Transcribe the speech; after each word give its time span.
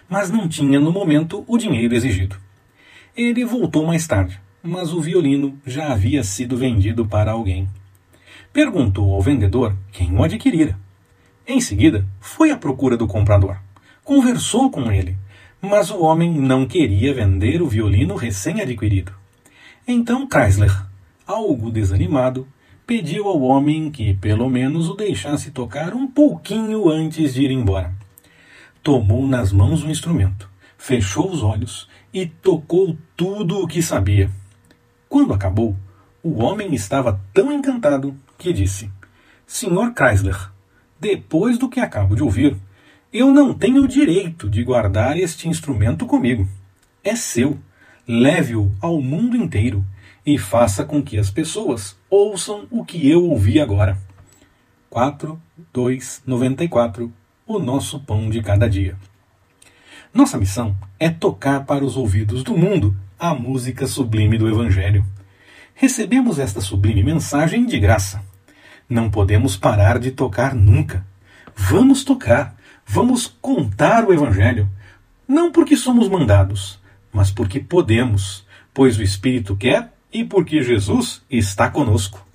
mas 0.08 0.28
não 0.28 0.48
tinha 0.48 0.80
no 0.80 0.90
momento 0.90 1.44
o 1.46 1.56
dinheiro 1.56 1.94
exigido. 1.94 2.34
Ele 3.16 3.44
voltou 3.44 3.86
mais 3.86 4.04
tarde, 4.08 4.40
mas 4.60 4.92
o 4.92 5.00
violino 5.00 5.56
já 5.64 5.92
havia 5.92 6.24
sido 6.24 6.56
vendido 6.56 7.06
para 7.06 7.30
alguém. 7.30 7.68
Perguntou 8.52 9.14
ao 9.14 9.22
vendedor 9.22 9.72
quem 9.92 10.12
o 10.12 10.24
adquirira. 10.24 10.76
Em 11.46 11.60
seguida, 11.60 12.04
foi 12.20 12.50
à 12.50 12.56
procura 12.56 12.96
do 12.96 13.06
comprador. 13.06 13.56
Conversou 14.02 14.68
com 14.68 14.90
ele, 14.90 15.16
mas 15.66 15.90
o 15.90 16.00
homem 16.00 16.32
não 16.32 16.66
queria 16.66 17.12
vender 17.12 17.60
o 17.60 17.68
violino 17.68 18.14
recém-adquirido. 18.14 19.12
Então 19.86 20.28
Chrysler, 20.28 20.72
algo 21.26 21.70
desanimado, 21.70 22.46
pediu 22.86 23.28
ao 23.28 23.40
homem 23.42 23.90
que 23.90 24.14
pelo 24.14 24.48
menos 24.48 24.88
o 24.88 24.94
deixasse 24.94 25.50
tocar 25.50 25.92
um 25.92 26.06
pouquinho 26.06 26.88
antes 26.88 27.34
de 27.34 27.42
ir 27.42 27.50
embora. 27.50 27.92
Tomou 28.82 29.26
nas 29.26 29.52
mãos 29.52 29.82
o 29.82 29.90
instrumento, 29.90 30.48
fechou 30.78 31.30
os 31.30 31.42
olhos 31.42 31.88
e 32.14 32.26
tocou 32.26 32.96
tudo 33.16 33.60
o 33.60 33.66
que 33.66 33.82
sabia. 33.82 34.30
Quando 35.08 35.34
acabou, 35.34 35.76
o 36.22 36.42
homem 36.42 36.74
estava 36.74 37.20
tão 37.34 37.52
encantado 37.52 38.16
que 38.38 38.52
disse: 38.52 38.90
Senhor 39.46 39.92
Chrysler, 39.92 40.50
depois 41.00 41.58
do 41.58 41.68
que 41.68 41.80
acabo 41.80 42.14
de 42.14 42.22
ouvir, 42.22 42.56
eu 43.12 43.32
não 43.32 43.54
tenho 43.54 43.84
o 43.84 43.88
direito 43.88 44.48
de 44.48 44.62
guardar 44.62 45.16
este 45.16 45.48
instrumento 45.48 46.06
comigo. 46.06 46.48
É 47.02 47.14
seu. 47.14 47.58
Leve-o 48.06 48.72
ao 48.80 49.00
mundo 49.00 49.36
inteiro 49.36 49.84
e 50.24 50.36
faça 50.38 50.84
com 50.84 51.02
que 51.02 51.18
as 51.18 51.30
pessoas 51.30 51.96
ouçam 52.10 52.66
o 52.70 52.84
que 52.84 53.08
eu 53.08 53.24
ouvi 53.24 53.60
agora. 53.60 53.98
4, 54.90 55.40
2, 55.72 56.22
94 56.26 57.12
O 57.46 57.58
nosso 57.58 58.00
pão 58.00 58.28
de 58.28 58.42
cada 58.42 58.68
dia. 58.68 58.96
Nossa 60.12 60.38
missão 60.38 60.76
é 60.98 61.10
tocar 61.10 61.64
para 61.64 61.84
os 61.84 61.96
ouvidos 61.96 62.42
do 62.42 62.56
mundo 62.56 62.96
a 63.18 63.34
música 63.34 63.86
sublime 63.86 64.38
do 64.38 64.48
Evangelho. 64.48 65.04
Recebemos 65.74 66.38
esta 66.38 66.60
sublime 66.60 67.02
mensagem 67.02 67.66
de 67.66 67.78
graça. 67.78 68.24
Não 68.88 69.10
podemos 69.10 69.56
parar 69.56 69.98
de 69.98 70.10
tocar 70.10 70.54
nunca. 70.54 71.06
Vamos 71.54 72.02
tocar, 72.02 72.55
vamos 72.86 73.26
contar 73.42 74.04
o 74.04 74.12
Evangelho, 74.12 74.68
não 75.26 75.50
porque 75.50 75.76
somos 75.76 76.08
mandados, 76.08 76.78
mas 77.12 77.30
porque 77.30 77.58
podemos, 77.58 78.46
pois 78.72 78.96
o 78.96 79.02
Espírito 79.02 79.56
quer 79.56 79.92
e 80.12 80.24
porque 80.24 80.62
Jesus 80.62 81.22
está 81.28 81.68
conosco. 81.68 82.24